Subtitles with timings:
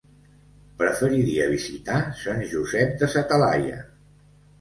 [0.77, 3.77] Preferiria visitar Sant Josep de sa Talaia.